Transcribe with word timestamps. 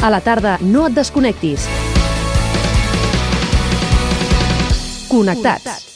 A 0.00 0.10
la 0.10 0.20
tarda, 0.22 0.58
no 0.62 0.86
et 0.86 0.94
desconnectis. 0.94 1.66
Connectats. 5.08 5.87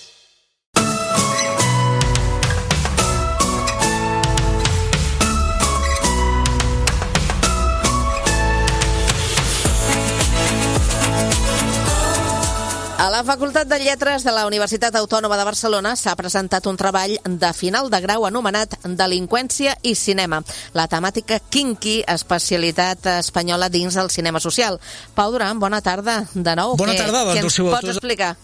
A 13.02 13.10
la 13.10 13.24
Facultat 13.24 13.66
de 13.66 13.80
Lletres 13.82 14.22
de 14.22 14.30
la 14.30 14.44
Universitat 14.46 14.94
Autònoma 14.94 15.34
de 15.34 15.42
Barcelona 15.42 15.96
s'ha 15.98 16.12
presentat 16.14 16.68
un 16.70 16.76
treball 16.78 17.16
de 17.26 17.50
final 17.50 17.88
de 17.90 17.98
grau 18.04 18.28
anomenat 18.28 18.76
Delinqüència 18.84 19.74
i 19.82 19.96
cinema, 19.98 20.38
la 20.78 20.84
temàtica 20.86 21.40
kinky, 21.50 21.96
especialitat 22.06 23.10
espanyola 23.16 23.66
dins 23.74 23.98
del 23.98 24.12
cinema 24.14 24.38
social. 24.38 24.78
Pau 25.18 25.34
Duran, 25.34 25.58
bona 25.58 25.82
tarda 25.82 26.20
de 26.32 26.54
nou. 26.54 26.76
Bona 26.78 26.94
Què- 26.94 27.02
tarda, 27.02 27.24
doncs, 27.32 27.42
ens 27.42 27.60
pots 27.74 27.90
explicar? 27.96 28.36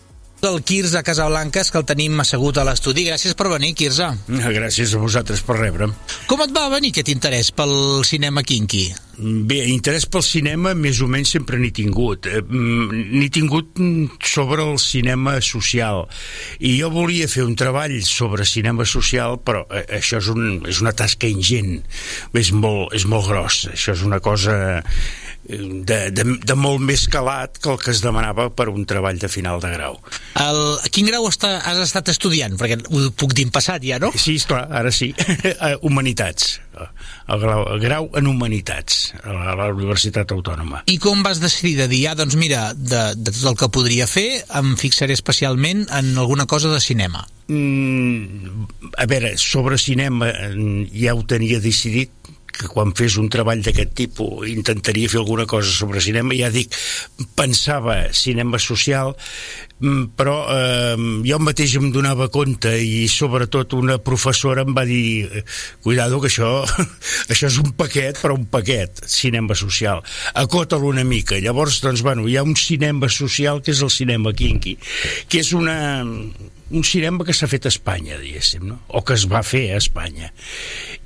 Del 0.42 0.62
Quirze 0.62 1.02
Casablanques, 1.02 1.72
que 1.72 1.80
el 1.80 1.86
tenim 1.88 2.20
assegut 2.22 2.58
a 2.58 2.64
l'estudi. 2.68 3.06
Gràcies 3.08 3.34
per 3.38 3.50
venir, 3.52 3.74
Quirze. 3.78 4.08
Gràcies 4.28 4.94
a 4.94 5.02
vosaltres 5.02 5.42
per 5.46 5.58
rebre'm. 5.58 5.94
Com 6.30 6.42
et 6.44 6.54
va 6.54 6.68
venir 6.72 6.92
aquest 6.94 7.10
interès 7.12 7.50
pel 7.54 8.04
cinema 8.06 8.44
kinky? 8.46 8.86
Bé, 9.18 9.64
interès 9.66 10.04
pel 10.06 10.22
cinema 10.22 10.76
més 10.78 11.00
o 11.02 11.08
menys 11.10 11.32
sempre 11.34 11.58
n'he 11.58 11.72
tingut. 11.74 12.28
Eh, 12.30 12.38
mm, 12.38 13.00
N'he 13.18 13.30
tingut 13.34 13.80
sobre 14.22 14.62
el 14.62 14.78
cinema 14.78 15.40
social. 15.42 16.04
I 16.60 16.76
jo 16.78 16.90
volia 16.94 17.26
fer 17.26 17.42
un 17.42 17.56
treball 17.58 17.96
sobre 18.06 18.46
cinema 18.46 18.86
social, 18.86 19.40
però 19.42 19.64
eh, 19.74 19.82
això 19.98 20.20
és, 20.22 20.28
un, 20.30 20.62
és 20.70 20.78
una 20.84 20.94
tasca 20.94 21.26
ingent. 21.26 21.80
És 22.32 22.52
molt, 22.54 22.94
és 22.94 23.08
molt 23.10 23.26
gros. 23.26 23.64
Això 23.74 23.96
és 23.98 24.06
una 24.06 24.20
cosa 24.22 24.84
de, 25.48 25.98
de, 26.12 26.24
de 26.44 26.56
molt 26.58 26.82
més 26.84 27.06
calat 27.10 27.56
que 27.62 27.70
el 27.72 27.80
que 27.80 27.92
es 27.94 28.02
demanava 28.04 28.48
per 28.54 28.68
un 28.68 28.84
treball 28.88 29.18
de 29.20 29.30
final 29.32 29.62
de 29.62 29.70
grau. 29.72 29.96
El, 30.38 30.60
quin 30.92 31.08
grau 31.08 31.28
està, 31.30 31.56
has 31.64 31.80
estat 31.82 32.12
estudiant? 32.12 32.58
Perquè 32.60 32.78
ho 32.84 33.08
puc 33.16 33.32
dir 33.36 33.48
en 33.48 33.52
passat 33.54 33.84
ja, 33.84 33.98
no? 34.02 34.12
Sí, 34.14 34.36
esclar, 34.36 34.66
ara 34.70 34.92
sí. 34.94 35.14
Eh, 35.58 35.74
Humanitats. 35.82 36.58
El 37.28 37.40
grau, 37.42 37.62
el 37.72 37.80
grau 37.82 38.06
en 38.16 38.28
Humanitats 38.30 39.14
a 39.22 39.32
la, 39.32 39.46
a 39.52 39.54
la 39.58 39.66
Universitat 39.72 40.30
Autònoma. 40.34 40.84
I 40.90 40.98
com 41.02 41.24
vas 41.24 41.40
decidir 41.42 41.74
de 41.80 41.88
dir, 41.90 42.02
ah, 42.10 42.14
doncs 42.18 42.36
mira, 42.38 42.68
de, 42.76 43.02
de 43.16 43.32
tot 43.32 43.48
el 43.52 43.58
que 43.58 43.70
podria 43.74 44.06
fer, 44.10 44.28
em 44.60 44.74
fixaré 44.78 45.16
especialment 45.16 45.86
en 45.88 46.12
alguna 46.20 46.46
cosa 46.46 46.70
de 46.72 46.80
cinema? 46.84 47.24
Mm, 47.48 48.68
a 49.00 49.06
veure, 49.08 49.32
sobre 49.40 49.78
cinema 49.80 50.28
mm, 50.30 50.90
ja 50.92 51.16
ho 51.16 51.24
tenia 51.26 51.62
decidit 51.64 52.17
que 52.58 52.68
quan 52.70 52.92
fes 52.98 53.16
un 53.20 53.30
treball 53.32 53.62
d'aquest 53.64 53.94
tipus 53.96 54.48
intentaria 54.50 55.10
fer 55.10 55.20
alguna 55.22 55.46
cosa 55.46 55.70
sobre 55.72 56.02
cinema. 56.04 56.36
Ja 56.38 56.50
dic, 56.52 56.74
pensava 57.38 57.96
cinema 58.12 58.58
social 58.62 59.14
mm, 59.80 60.10
però 60.18 60.36
eh, 60.52 60.96
jo 61.28 61.38
mateix 61.42 61.76
em 61.78 61.90
donava 61.94 62.28
compte 62.34 62.74
i 62.82 63.06
sobretot 63.12 63.76
una 63.78 63.98
professora 64.02 64.66
em 64.66 64.74
va 64.76 64.84
dir 64.88 65.44
cuidado 65.84 66.20
que 66.20 66.30
això 66.32 66.52
això 67.32 67.48
és 67.48 67.58
un 67.62 67.72
paquet 67.78 68.20
però 68.20 68.36
un 68.38 68.48
paquet, 68.50 69.04
cinema 69.06 69.56
social. 69.58 70.02
Acota-lo 70.34 70.90
una 70.90 71.06
mica, 71.06 71.38
llavors 71.42 71.80
doncs 71.84 72.02
bueno 72.06 72.28
hi 72.28 72.36
ha 72.36 72.46
un 72.46 72.56
cinema 72.58 73.08
social 73.08 73.62
que 73.62 73.74
és 73.74 73.82
el 73.84 73.92
cinema 73.94 74.34
kinky 74.34 74.76
que 75.28 75.42
és 75.42 75.52
una 75.56 75.78
un 76.70 76.84
cinema 76.84 77.24
que 77.24 77.32
s'ha 77.32 77.48
fet 77.48 77.66
a 77.66 77.72
Espanya, 77.72 78.18
diguéssim, 78.20 78.66
no? 78.68 78.78
o 78.88 79.00
que 79.06 79.16
es 79.16 79.24
va 79.30 79.40
fer 79.46 79.68
a 79.72 79.78
Espanya, 79.80 80.30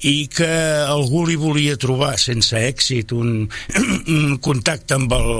i 0.02 0.26
que 0.32 0.48
algú 0.82 1.22
li 1.28 1.36
volia 1.38 1.78
trobar 1.80 2.16
sense 2.18 2.58
èxit 2.58 3.14
un, 3.14 3.44
un 4.16 4.38
contacte 4.42 4.96
amb 4.98 5.12
el, 5.14 5.30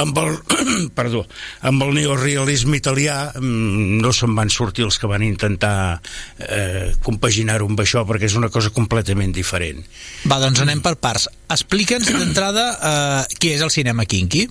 amb 0.00 0.20
el, 0.20 0.34
perdó, 0.98 1.24
amb 1.64 1.86
el 1.86 1.94
neorealisme 1.96 2.76
italià, 2.80 3.18
mm, 3.40 4.00
no 4.04 4.12
se'n 4.12 4.34
van 4.36 4.52
sortir 4.52 4.84
els 4.84 5.00
que 5.00 5.10
van 5.10 5.24
intentar 5.24 6.00
eh, 6.44 6.92
compaginar-ho 7.04 7.70
amb 7.70 7.80
això, 7.84 8.04
perquè 8.08 8.28
és 8.28 8.36
una 8.40 8.52
cosa 8.52 8.72
completament 8.74 9.32
diferent. 9.34 9.80
Va, 10.28 10.40
doncs 10.42 10.60
anem 10.64 10.84
per 10.84 10.96
parts. 11.00 11.30
Explica'ns 11.54 12.12
d'entrada 12.12 12.68
eh, 12.74 13.38
què 13.40 13.54
és 13.56 13.64
el 13.64 13.72
cinema 13.72 14.04
kinky. 14.04 14.44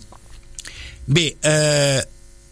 Bé, 1.14 1.28
eh, 1.44 2.02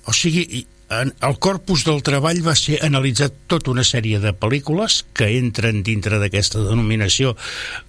o 0.06 0.14
sigui, 0.14 0.66
en- 0.92 1.14
el 1.22 1.38
corpus 1.40 1.86
del 1.88 2.02
treball 2.04 2.42
va 2.46 2.54
ser 2.60 2.80
analitzat 2.84 3.34
tota 3.48 3.72
una 3.72 3.84
sèrie 3.88 4.20
de 4.20 4.34
pel·lícules 4.36 5.06
que 5.16 5.30
entren 5.38 5.84
dintre 5.88 6.20
d'aquesta 6.20 6.60
denominació 6.66 7.36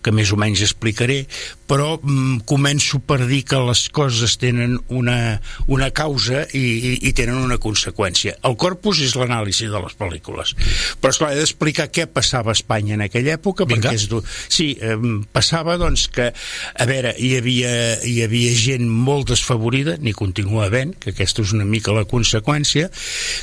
que 0.02 0.12
més 0.14 0.30
o 0.32 0.36
menys 0.38 0.62
explicaré, 0.62 1.26
però 1.66 1.96
mm, 1.98 2.44
començo 2.46 3.00
per 3.02 3.26
dir 3.26 3.42
que 3.48 3.58
les 3.66 3.88
coses 3.90 4.36
tenen 4.38 4.78
una, 4.88 5.40
una 5.66 5.90
causa 5.90 6.44
i, 6.54 6.62
i, 6.62 6.92
i 7.08 7.12
tenen 7.16 7.40
una 7.42 7.58
conseqüència. 7.58 8.36
El 8.46 8.54
corpus 8.60 9.00
és 9.02 9.16
l'anàlisi 9.18 9.66
de 9.72 9.80
les 9.82 9.96
pel·lícules, 9.98 10.54
però 11.02 11.10
esclar, 11.10 11.32
he 11.34 11.40
d'explicar 11.40 11.88
què 11.90 12.06
passava 12.06 12.52
a 12.52 12.56
Espanya 12.58 12.94
en 12.94 13.02
aquella 13.08 13.34
època, 13.38 13.66
Vinga. 13.66 13.90
perquè 13.90 13.98
és 13.98 14.06
du- 14.12 14.22
Sí, 14.52 14.76
eh, 14.80 14.94
passava 15.32 15.78
doncs 15.80 16.06
que, 16.12 16.30
a 16.32 16.86
veure, 16.86 17.16
hi 17.18 17.34
havia, 17.40 17.72
hi 18.06 18.20
havia 18.22 18.54
gent 18.54 18.86
molt 18.86 19.32
desfavorida, 19.32 19.96
n'hi 19.98 20.12
continua 20.14 20.66
havent, 20.68 20.94
que 21.00 21.10
aquesta 21.16 21.42
és 21.42 21.52
una 21.56 21.64
mica 21.66 21.90
la 21.96 22.04
conseqüència, 22.06 22.91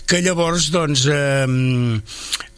que 0.10 0.22
llavors 0.26 0.70
doncs 0.74 1.06
eh, 1.10 1.48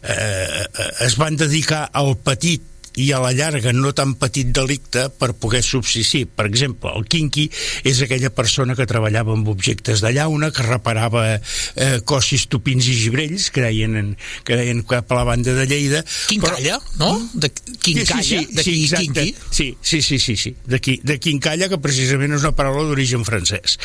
eh, 0.02 0.66
es 1.06 1.16
van 1.20 1.38
dedicar 1.40 1.86
al 1.92 2.14
petit 2.24 2.71
i 3.00 3.08
a 3.12 3.20
la 3.22 3.32
llarga 3.32 3.72
no 3.72 3.92
tan 3.96 4.14
petit 4.20 4.50
delicte 4.52 5.06
per 5.18 5.32
poder 5.38 5.62
subsistir. 5.64 6.26
Per 6.28 6.44
exemple, 6.48 6.90
el 6.96 7.06
quinqui 7.08 7.46
és 7.88 8.02
aquella 8.04 8.30
persona 8.34 8.74
que 8.76 8.86
treballava 8.88 9.32
amb 9.36 9.48
objectes 9.48 10.02
de 10.04 10.12
llauna, 10.12 10.50
que 10.52 10.66
reparava 10.66 11.24
eh, 11.38 12.00
cossis, 12.04 12.46
tupins 12.52 12.86
i 12.88 12.96
gibrells, 12.98 13.48
que 13.54 13.64
deien, 13.64 13.96
en, 13.96 14.10
que 14.44 14.58
deien 14.60 14.82
cap 14.88 15.10
a 15.12 15.20
la 15.20 15.24
banda 15.30 15.54
de 15.56 15.66
Lleida. 15.70 16.02
Quincalla, 16.28 16.78
no? 17.00 17.14
De 17.32 17.48
quincalla, 17.80 18.22
sí, 18.22 18.44
sí, 18.44 18.54
de 18.56 18.62
sí, 18.62 18.70
qui- 18.72 18.84
exacte. 18.84 19.26
Sí, 19.50 19.68
sí, 19.80 20.02
sí, 20.02 20.18
sí, 20.18 20.36
sí. 20.36 20.54
De, 20.66 20.80
qui, 20.80 20.98
de 21.02 21.18
quincalla, 21.22 21.68
que 21.72 21.78
precisament 21.82 22.36
és 22.36 22.44
una 22.44 22.54
paraula 22.56 22.84
d'origen 22.90 23.24
francès. 23.24 23.78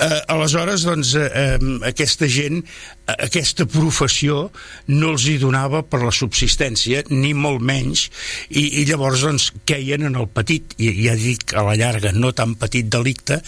Eh, 0.00 0.10
aleshores, 0.34 0.82
doncs, 0.88 1.14
eh, 1.14 1.28
eh, 1.28 1.78
aquesta 1.88 2.26
gent, 2.30 2.62
eh, 2.64 3.16
aquesta 3.28 3.66
professió, 3.70 4.48
no 4.88 5.14
els 5.14 5.26
hi 5.30 5.38
donava 5.38 5.84
per 5.86 6.02
la 6.02 6.12
subsistència, 6.14 7.04
ni 7.10 7.34
molt 7.34 7.62
menys, 7.62 8.08
i, 8.50 8.80
i 8.80 8.84
llavors, 8.88 9.22
doncs, 9.26 9.50
queien 9.68 10.06
en 10.08 10.16
el 10.18 10.28
petit, 10.32 10.74
i 10.80 10.90
ja 11.04 11.14
dic, 11.18 11.52
a 11.58 11.64
la 11.66 11.76
llarga, 11.78 12.12
no 12.16 12.32
tan 12.36 12.54
petit 12.58 12.88
delicte, 12.90 13.40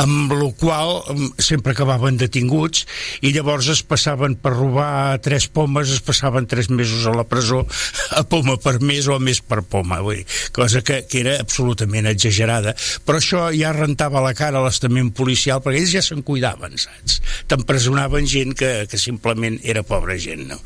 amb 0.00 0.32
el 0.36 0.50
qual 0.60 1.00
em, 1.12 1.26
sempre 1.38 1.74
acabaven 1.74 2.18
detinguts, 2.20 2.84
i 3.24 3.32
llavors 3.34 3.70
es 3.72 3.82
passaven 3.86 4.36
per 4.40 4.54
robar 4.56 5.20
tres 5.24 5.48
pomes, 5.48 5.92
es 5.94 6.02
passaven 6.04 6.48
tres 6.50 6.70
mesos 6.70 7.06
a 7.08 7.14
la 7.16 7.26
presó, 7.28 7.64
a 8.12 8.24
poma 8.28 8.58
per 8.60 8.78
mes 8.84 9.08
o 9.08 9.16
a 9.16 9.22
més 9.22 9.40
per 9.40 9.62
poma, 9.62 10.00
vull 10.04 10.20
dir, 10.20 10.26
cosa 10.54 10.84
que, 10.84 11.02
que 11.08 11.22
era 11.24 11.38
absolutament 11.40 12.08
exagerada, 12.10 12.74
però 13.06 13.20
això 13.20 13.46
ja 13.56 13.72
rentava 13.76 14.22
la 14.24 14.34
cara 14.36 14.60
a 14.60 14.66
l'estament 14.66 15.12
policial, 15.16 15.62
perquè 15.64 15.82
ells 15.82 15.94
ja 15.96 16.04
se'n 16.04 16.24
cuidaven, 16.26 16.76
saps? 16.80 17.20
T'empresonaven 17.50 18.28
gent 18.28 18.54
que, 18.58 18.72
que 18.90 19.00
simplement 19.00 19.58
era 19.64 19.84
pobra 19.86 20.18
gent, 20.20 20.46
no? 20.50 20.60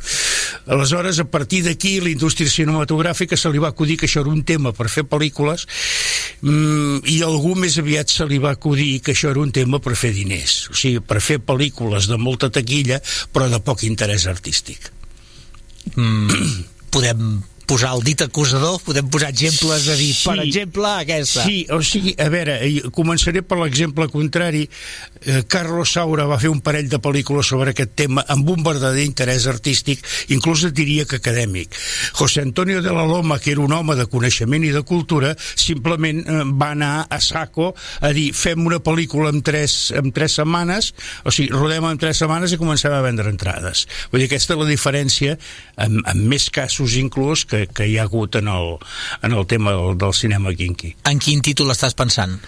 Aleshores, 0.68 1.20
a 1.20 1.26
partir 1.28 1.62
d'aquí, 1.64 1.98
la 2.02 2.10
indústria 2.12 2.50
cinematogràfica 2.50 3.36
se 3.38 3.50
li 3.52 3.60
va 3.62 3.67
acudir 3.70 3.98
que 3.98 4.08
això 4.08 4.22
era 4.24 4.32
un 4.32 4.44
tema 4.48 4.72
per 4.76 4.88
fer 4.92 5.04
pel·lícules 5.08 5.66
mm, 6.42 7.04
i 7.12 7.20
algú 7.26 7.54
més 7.58 7.78
aviat 7.80 8.10
se 8.12 8.26
li 8.28 8.40
va 8.42 8.54
acudir 8.56 8.98
que 9.04 9.14
això 9.14 9.32
era 9.32 9.42
un 9.44 9.52
tema 9.54 9.82
per 9.84 9.96
fer 9.98 10.12
diners, 10.16 10.68
o 10.72 10.78
sigui, 10.78 11.02
per 11.04 11.22
fer 11.24 11.40
pel·lícules 11.44 12.08
de 12.10 12.18
molta 12.20 12.50
taquilla 12.54 13.00
però 13.32 13.50
de 13.52 13.60
poc 13.64 13.84
interès 13.88 14.26
artístic. 14.30 14.90
Mm, 15.94 16.66
podem 16.92 17.38
posar 17.68 17.92
el 17.94 18.02
dit 18.06 18.22
acusador, 18.24 18.78
podem 18.84 19.06
posar 19.12 19.28
exemples 19.34 19.84
de 19.86 19.96
dir, 19.98 20.14
per 20.24 20.36
Sí. 20.38 20.46
exemple, 20.48 20.86
aquesta. 21.02 21.44
Sí, 21.44 21.66
o 21.70 21.82
sigui, 21.84 22.14
a 22.18 22.28
veure, 22.32 22.56
començaré 22.96 23.42
per 23.44 23.58
l'exemple 23.60 24.08
contrari. 24.08 24.64
Eh, 25.20 25.42
Carlos 25.46 25.92
Saura 25.92 26.24
va 26.30 26.38
fer 26.40 26.48
un 26.48 26.60
parell 26.64 26.88
de 26.88 26.98
pel·lícules 27.02 27.46
sobre 27.46 27.70
aquest 27.74 27.92
tema 27.98 28.24
amb 28.28 28.48
un 28.48 28.62
verdader 28.64 29.04
interès 29.04 29.46
artístic, 29.50 30.00
inclús 30.32 30.64
et 30.64 30.74
diria 30.74 31.04
que 31.04 31.16
acadèmic. 31.20 31.74
José 32.14 32.40
Antonio 32.42 32.80
de 32.82 32.92
la 32.92 33.04
Loma, 33.04 33.38
que 33.38 33.50
era 33.52 33.60
un 33.60 33.72
home 33.72 33.96
de 33.98 34.06
coneixement 34.06 34.64
i 34.64 34.70
de 34.72 34.82
cultura, 34.82 35.34
simplement 35.54 36.24
eh, 36.24 36.42
va 36.46 36.70
anar 36.72 37.06
a 37.10 37.20
saco 37.20 37.74
a 38.00 38.12
dir 38.16 38.32
fem 38.32 38.64
una 38.66 38.78
pel·lícula 38.80 39.28
en 39.34 39.42
tres, 39.42 39.90
en 39.94 40.12
tres 40.12 40.38
setmanes, 40.38 40.94
o 41.24 41.30
sigui, 41.34 41.50
rodem 41.52 41.84
en 41.90 41.98
tres 41.98 42.16
setmanes 42.22 42.52
i 42.54 42.60
comencem 42.60 42.92
a 42.94 43.02
vendre 43.04 43.28
entrades. 43.28 43.86
Vull 44.12 44.22
dir, 44.22 44.28
aquesta 44.30 44.54
és 44.54 44.60
la 44.62 44.68
diferència, 44.70 45.36
en, 45.76 46.00
en 46.06 46.24
més 46.30 46.48
casos 46.54 46.94
inclús, 46.96 47.44
que, 47.44 47.57
que 47.66 47.88
hi 47.88 47.98
ha 47.98 48.06
hagut 48.06 48.38
en 48.38 48.48
el, 48.52 48.76
en 49.22 49.34
el 49.34 49.46
tema 49.50 49.74
del, 49.76 49.98
del 49.98 50.14
cinema 50.14 50.54
kinky. 50.54 50.94
En 51.10 51.18
quin 51.22 51.42
títol 51.44 51.74
estàs 51.74 51.96
pensant? 51.98 52.38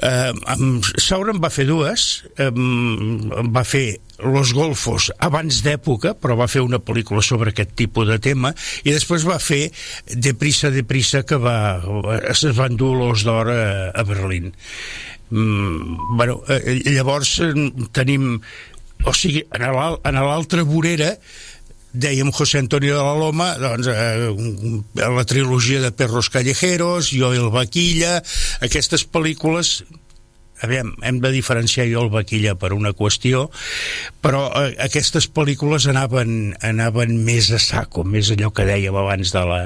Eh, 0.00 0.32
amb 0.48 0.86
Sauron 0.96 1.42
va 1.42 1.50
fer 1.52 1.66
dues, 1.68 2.06
eh, 2.40 2.48
va 2.48 3.64
fer 3.68 4.00
Los 4.24 4.54
Golfos 4.56 5.10
abans 5.20 5.60
d'època, 5.64 6.14
però 6.16 6.36
va 6.40 6.48
fer 6.48 6.62
una 6.64 6.80
pel·lícula 6.80 7.20
sobre 7.24 7.52
aquest 7.52 7.74
tipus 7.76 8.08
de 8.08 8.16
tema, 8.20 8.54
i 8.84 8.92
després 8.92 9.26
va 9.28 9.38
fer 9.40 9.70
De 10.08 10.32
prisa, 10.34 10.70
de 10.70 10.82
prisa, 10.84 11.22
que 11.22 11.36
va, 11.36 11.80
es 12.28 12.44
va 12.56 12.68
endur 12.68 12.94
l'Os 12.96 13.24
d'Or 13.24 13.52
a, 13.52 13.62
a 13.92 14.04
Berlín. 14.08 14.52
Mm, 15.30 16.16
bueno, 16.16 16.40
eh, 16.48 16.80
llavors 16.90 17.38
eh, 17.44 17.54
tenim... 17.92 18.40
O 19.08 19.14
sigui, 19.16 19.40
en 19.56 19.62
en 19.64 20.16
l'altra 20.20 20.62
vorera 20.68 21.14
dèiem 21.92 22.30
José 22.32 22.58
Antonio 22.58 22.96
de 22.96 23.02
la 23.02 23.16
Loma, 23.18 23.54
doncs, 23.58 23.88
eh, 23.90 24.30
la 24.94 25.24
trilogia 25.24 25.80
de 25.80 25.92
Perros 25.92 26.30
Callejeros, 26.30 27.10
Jo 27.10 27.32
el 27.34 27.50
Vaquilla, 27.50 28.22
aquestes 28.60 29.06
pel·lícules 29.06 29.80
aviam, 30.60 30.92
hem 31.02 31.20
de 31.20 31.30
diferenciar 31.32 31.88
jo 31.88 32.04
el 32.04 32.12
Vaquilla 32.12 32.54
per 32.60 32.72
una 32.76 32.92
qüestió, 32.96 33.48
però 34.22 34.46
eh, 34.60 34.74
aquestes 34.84 35.28
pel·lícules 35.32 35.88
anaven, 35.90 36.54
anaven 36.60 37.16
més 37.24 37.50
a 37.56 37.60
saco, 37.62 38.04
més 38.04 38.30
allò 38.34 38.52
que 38.54 38.68
dèiem 38.68 38.96
abans 38.96 39.32
de 39.32 39.44
la, 39.48 39.60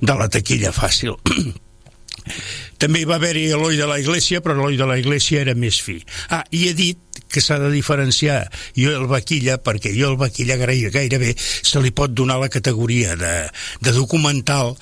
de 0.00 0.18
la 0.18 0.28
taquilla 0.32 0.72
fàcil. 0.72 1.18
També 2.82 3.02
hi 3.02 3.08
va 3.08 3.16
haver-hi 3.18 3.48
Eloi 3.56 3.78
de 3.78 3.86
la 3.90 3.98
Iglesia, 4.00 4.40
però 4.44 4.56
Eloi 4.56 4.76
de 4.78 4.86
la 4.88 4.98
Iglesia 5.00 5.42
era 5.42 5.54
més 5.58 5.80
fi. 5.82 5.98
Ah, 6.30 6.44
i 6.54 6.68
he 6.68 6.74
dit 6.76 7.00
que 7.32 7.42
s'ha 7.44 7.58
de 7.60 7.70
diferenciar 7.72 8.40
jo 8.76 8.92
el 8.94 9.06
Vaquilla, 9.10 9.58
perquè 9.62 9.92
jo 9.96 10.12
el 10.12 10.18
Vaquilla 10.20 10.58
gairebé, 10.60 10.90
gairebé 10.94 11.34
se 11.38 11.80
li 11.82 11.92
pot 11.94 12.12
donar 12.14 12.38
la 12.40 12.50
categoria 12.52 13.16
de, 13.18 13.34
de 13.84 13.92
documental, 13.96 14.74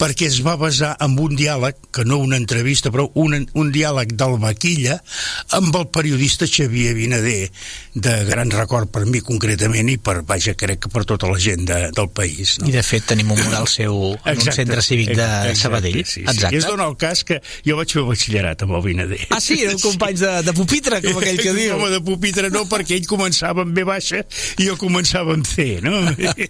perquè 0.00 0.28
es 0.30 0.40
va 0.44 0.56
basar 0.60 0.94
en 1.04 1.18
un 1.20 1.36
diàleg, 1.38 1.78
que 1.94 2.04
no 2.04 2.18
una 2.22 2.36
entrevista, 2.40 2.92
però 2.94 3.08
un, 3.20 3.36
un 3.54 3.72
diàleg 3.74 4.14
del 4.18 4.38
Vaquilla 4.42 4.98
amb 5.56 5.74
el 5.76 5.88
periodista 5.94 6.48
Xavier 6.50 6.94
Vinader, 6.94 7.50
de 7.94 8.14
gran 8.26 8.50
record 8.50 8.90
per 8.90 9.04
mi 9.06 9.20
concretament 9.22 9.88
i 9.92 9.96
per, 10.02 10.20
vaja, 10.26 10.56
crec 10.58 10.84
que 10.84 10.90
per 10.90 11.04
tota 11.08 11.28
la 11.30 11.38
gent 11.40 11.64
de, 11.68 11.78
del 11.94 12.08
país. 12.10 12.56
No? 12.58 12.68
I 12.68 12.74
de 12.74 12.82
fet 12.86 13.06
tenim 13.06 13.30
un 13.30 13.38
mural 13.38 13.68
seu 13.70 14.14
en 14.14 14.40
un 14.40 14.56
centre 14.56 14.82
cívic 14.82 15.12
de 15.12 15.22
exacte, 15.22 15.60
Sabadell. 15.62 16.00
Sí, 16.02 16.18
sí. 16.18 16.24
Exacte. 16.26 16.54
I 16.56 16.58
es 16.58 16.66
dona 16.66 16.88
el 16.90 16.96
cas 17.00 17.22
que 17.26 17.40
jo 17.66 17.78
vaig 17.78 17.94
fer 17.94 18.04
batxillerat 18.08 18.66
amb 18.66 18.76
el 18.80 18.84
Vinader. 18.88 19.20
Ah, 19.30 19.40
sí, 19.42 19.60
eren 19.62 19.78
companys 19.82 20.24
de, 20.24 20.32
de 20.48 20.56
pupitre, 20.56 21.00
com 21.04 21.22
aquell 21.22 21.40
que 21.40 21.54
diu. 21.60 21.76
Home, 21.78 21.93
de 21.94 22.02
pupitre 22.04 22.50
no, 22.52 22.66
perquè 22.70 22.98
ell 22.98 23.08
començava 23.10 23.64
amb 23.64 23.74
B 23.76 23.86
baixa 23.88 24.24
i 24.58 24.68
jo 24.68 24.78
començava 24.80 25.36
amb 25.36 25.48
C, 25.48 25.78
no? 25.84 26.02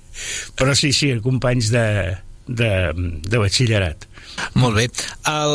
Però 0.58 0.76
sí, 0.78 0.92
sí, 0.96 1.12
companys 1.24 1.70
de, 1.74 1.86
de, 2.46 2.72
de 3.24 3.40
batxillerat. 3.40 4.08
Molt 4.58 4.76
bé. 4.76 4.88
El, 5.30 5.54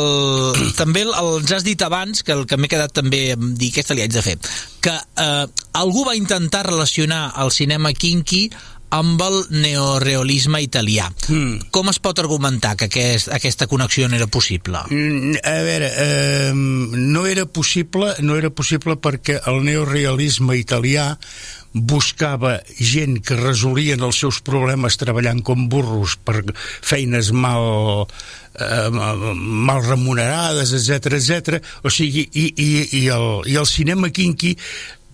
també 0.78 1.04
el, 1.04 1.12
el, 1.12 1.44
has 1.52 1.64
dit 1.66 1.82
abans, 1.84 2.24
que 2.24 2.34
el 2.34 2.46
que 2.48 2.58
m'he 2.60 2.70
quedat 2.70 2.94
també 2.96 3.30
em 3.34 3.52
dir, 3.58 3.70
aquesta 3.74 3.96
li 3.96 4.04
haig 4.04 4.14
de 4.14 4.24
fer, 4.24 4.36
que 4.84 4.94
eh, 4.96 5.46
algú 5.80 6.04
va 6.08 6.16
intentar 6.18 6.64
relacionar 6.68 7.26
el 7.42 7.52
cinema 7.54 7.92
kinky 7.92 8.46
amb 8.90 9.22
el 9.22 9.36
neorealisme 9.54 10.60
italià. 10.64 11.08
Mm. 11.28 11.70
Com 11.74 11.90
es 11.92 12.00
pot 12.02 12.18
argumentar 12.18 12.74
que 12.76 12.90
aquest, 12.90 13.30
aquesta 13.32 13.68
connexió 13.70 14.08
no 14.08 14.18
era 14.18 14.26
possible? 14.26 14.82
Mm, 14.90 15.38
A 15.44 15.56
veure, 15.66 15.92
eh, 15.94 16.52
no 16.54 17.26
era 17.26 17.46
possible, 17.46 18.14
no 18.20 18.36
era 18.36 18.50
possible 18.50 18.96
perquè 18.96 19.40
el 19.46 19.62
neorealisme 19.64 20.58
italià 20.58 21.14
buscava 21.72 22.58
gent 22.74 23.20
que 23.22 23.36
resolien 23.38 24.02
els 24.02 24.18
seus 24.18 24.40
problemes 24.42 24.98
treballant 24.98 25.38
com 25.46 25.68
burros 25.70 26.16
per 26.18 26.42
feines 26.82 27.30
mal 27.30 28.08
eh, 28.58 28.88
mal 28.90 29.84
remunerades, 29.86 30.72
etc 30.74 31.14
etc. 31.20 31.60
O 31.86 31.90
sigui, 31.94 32.26
i, 32.34 32.48
i, 32.50 32.70
i, 33.02 33.06
el, 33.14 33.28
i 33.46 33.54
el 33.60 33.70
cinema 33.70 34.10
kinky 34.10 34.56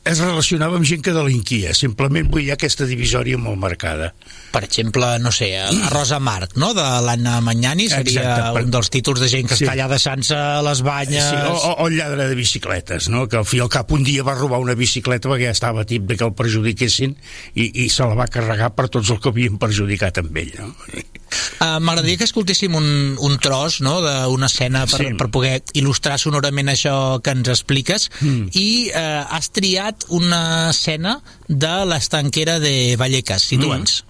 es 0.06 0.20
relacionava 0.22 0.76
amb 0.78 0.86
gent 0.86 1.02
que 1.04 1.12
delinquia. 1.14 1.72
Simplement 1.74 2.28
vull 2.30 2.44
dir 2.46 2.52
aquesta 2.54 2.86
divisòria 2.88 3.38
molt 3.38 3.58
marcada. 3.58 4.12
Per 4.54 4.62
exemple, 4.64 5.08
no 5.20 5.32
sé, 5.34 5.50
a 5.60 5.66
Rosa 5.92 6.18
Marc, 6.22 6.54
no?, 6.56 6.70
de 6.76 6.84
l'Anna 7.04 7.40
Magnani, 7.44 7.88
seria 7.92 8.22
Exacte, 8.22 8.52
per- 8.54 8.62
un 8.64 8.70
dels 8.72 8.90
títols 8.94 9.20
de 9.20 9.28
gent 9.28 9.48
que 9.50 9.56
Sí. 9.58 9.64
està 9.66 9.74
allà 9.74 9.88
deixant-se 9.90 10.38
les 10.64 10.82
banyes... 10.86 11.24
Sí, 11.26 11.36
o, 11.50 11.52
o, 11.56 11.72
o 11.84 11.88
el 11.90 11.96
lladre 11.98 12.28
de 12.30 12.34
bicicletes, 12.38 13.08
no? 13.12 13.26
que 13.28 13.36
al 13.36 13.44
fi 13.48 13.60
al 13.60 13.68
cap 13.72 13.90
un 13.92 14.04
dia 14.06 14.22
va 14.24 14.34
robar 14.38 14.60
una 14.62 14.74
bicicleta 14.78 15.28
perquè 15.28 15.50
ja 15.50 15.56
estava 15.56 15.84
tip 15.84 16.06
de 16.08 16.16
que 16.16 16.24
el 16.24 16.32
perjudiquessin 16.38 17.16
i, 17.54 17.68
i 17.84 17.88
se 17.92 18.06
la 18.06 18.14
va 18.16 18.28
carregar 18.32 18.70
per 18.78 18.88
tots 18.88 19.10
els 19.12 19.20
que 19.20 19.28
havien 19.34 19.58
perjudicat 19.60 20.22
amb 20.22 20.36
ell. 20.40 20.54
No? 20.60 20.70
Uh, 20.86 21.76
M'agradaria 21.84 22.16
que 22.20 22.28
escoltéssim 22.28 22.74
un, 22.78 22.88
un 23.20 23.36
tros 23.42 23.80
no, 23.84 23.98
d'una 24.04 24.46
escena 24.48 24.86
per, 24.86 25.02
Sí. 25.02 25.10
per 25.18 25.28
poder 25.34 25.58
il·lustrar 25.76 26.16
sonorament 26.22 26.70
això 26.72 27.18
que 27.20 27.34
ens 27.36 27.48
expliques 27.52 28.08
Mm. 28.22 28.48
i 28.56 28.90
uh, 28.94 29.24
has 29.34 29.50
triat 29.54 29.95
una 30.08 30.70
escena 30.70 31.20
de 31.48 31.72
l'estanquera 31.88 32.58
de 32.62 32.96
Vallecas. 32.96 33.48
Situa'ns. 33.50 34.02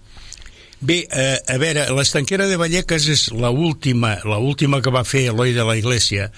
Bé, 0.80 1.06
eh, 1.08 1.38
a 1.48 1.56
veure, 1.56 1.86
l'estanquera 1.96 2.46
de 2.46 2.58
Vallecas 2.60 3.06
és 3.08 3.30
la 3.32 3.50
última, 3.50 4.18
la 4.28 4.36
última 4.38 4.82
que 4.84 4.92
va 4.92 5.06
fer 5.08 5.30
Eloi 5.30 5.54
de 5.56 5.64
la 5.64 5.76
Iglesia 5.78 6.30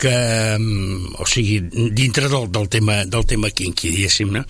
que, 0.00 0.56
mm, 0.58 1.20
o 1.20 1.26
sigui, 1.28 1.60
dintre 1.92 2.28
del, 2.32 2.50
del, 2.50 2.68
tema, 2.72 3.04
del 3.04 3.26
tema 3.26 3.50
kinky, 3.50 3.90
diguéssim, 3.92 4.32
no? 4.32 4.46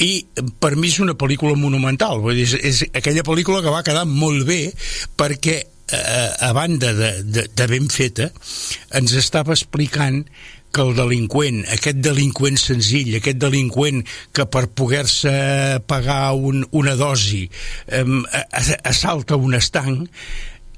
I 0.00 0.24
per 0.58 0.72
mi 0.80 0.88
és 0.88 0.96
una 1.04 1.14
pel·lícula 1.20 1.52
monumental, 1.60 2.22
vull 2.24 2.40
dir, 2.40 2.48
és, 2.48 2.56
és 2.64 2.96
aquella 2.96 3.26
pel·lícula 3.26 3.60
que 3.60 3.74
va 3.74 3.84
quedar 3.84 4.06
molt 4.08 4.46
bé 4.48 4.72
perquè 5.20 5.58
eh, 5.60 6.30
a 6.48 6.52
banda 6.56 6.94
de, 6.96 7.12
de, 7.22 7.44
de 7.52 7.66
ben 7.68 7.92
feta, 7.92 8.30
ens 8.96 9.12
estava 9.20 9.52
explicant 9.52 10.24
que 10.70 10.84
el 10.84 10.94
delinqüent, 10.98 11.64
aquest 11.74 11.98
delinqüent 12.04 12.58
senzill, 12.60 13.14
aquest 13.18 13.40
delinqüent 13.42 14.04
que 14.36 14.46
per 14.46 14.68
poder-se 14.76 15.32
pagar 15.90 16.36
un, 16.38 16.62
una 16.76 16.94
dosi 16.98 17.46
eh, 17.88 18.04
assalta 18.84 19.38
un 19.40 19.58
estanc, 19.58 20.06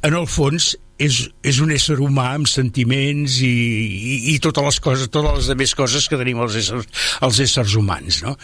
en 0.03 0.17
el 0.19 0.27
fons 0.27 0.73
és, 1.03 1.19
és 1.47 1.59
un 1.63 1.73
ésser 1.75 1.99
humà 2.03 2.29
amb 2.37 2.49
sentiments 2.51 3.39
i, 3.45 3.51
i, 3.51 4.15
i 4.35 4.39
totes 4.43 4.67
les 4.69 4.81
coses, 4.85 5.11
totes 5.13 5.37
les 5.39 5.51
altres 5.55 5.75
coses 5.79 6.09
que 6.11 6.19
tenim 6.21 6.43
els 6.45 6.57
éssers, 6.59 6.89
els 7.27 7.43
éssers 7.45 7.77
humans, 7.79 8.23
no? 8.27 8.37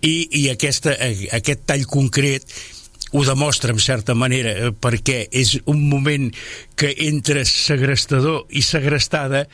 I, 0.00 0.14
i 0.42 0.44
aquesta, 0.52 0.96
aquest 1.40 1.66
tall 1.70 1.86
concret 1.90 2.46
ho 3.10 3.24
demostra 3.26 3.74
en 3.74 3.80
certa 3.82 4.14
manera 4.14 4.52
eh, 4.54 4.70
perquè 4.70 5.24
és 5.34 5.56
un 5.70 5.82
moment 5.90 6.28
que 6.78 6.92
entre 7.08 7.42
segrestador 7.48 8.44
i 8.54 8.62
segrestada 8.62 9.46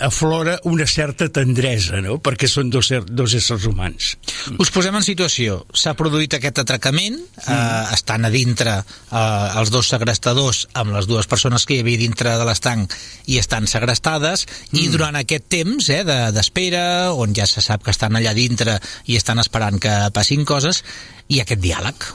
aflora 0.00 0.58
una 0.64 0.86
certa 0.88 1.28
tendresa, 1.28 2.00
no? 2.00 2.16
perquè 2.24 2.48
són 2.48 2.70
dos, 2.72 2.88
ser- 2.90 3.04
dos 3.06 3.34
éssers 3.36 3.66
humans. 3.68 4.14
Us 4.58 4.70
posem 4.72 4.96
en 4.96 5.04
situació. 5.06 5.60
S'ha 5.76 5.92
produït 5.98 6.34
aquest 6.38 6.58
atracament, 6.62 7.18
eh, 7.44 7.84
estan 7.94 8.24
a 8.24 8.30
dintre 8.32 8.78
eh, 8.80 9.60
els 9.60 9.70
dos 9.74 9.88
segrestadors 9.92 10.64
amb 10.80 10.94
les 10.96 11.06
dues 11.10 11.28
persones 11.30 11.66
que 11.68 11.76
hi 11.78 11.84
havia 11.84 12.00
dintre 12.00 12.34
de 12.40 12.48
l'estanc 12.48 12.92
i 13.30 13.38
estan 13.38 13.68
segrestades, 13.70 14.46
i 14.72 14.88
durant 14.92 15.16
aquest 15.20 15.48
temps 15.52 15.88
eh, 15.92 16.02
de- 16.08 16.20
d'espera, 16.36 17.12
on 17.12 17.34
ja 17.36 17.46
se 17.46 17.60
sap 17.64 17.84
que 17.84 17.92
estan 17.94 18.16
allà 18.16 18.32
dintre 18.34 18.78
i 19.06 19.16
estan 19.20 19.38
esperant 19.42 19.78
que 19.82 19.96
passin 20.16 20.44
coses, 20.48 20.82
ha 21.30 21.40
aquest 21.44 21.60
diàleg. 21.62 22.08